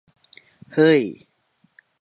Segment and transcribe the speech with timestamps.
[0.73, 1.03] เห้ย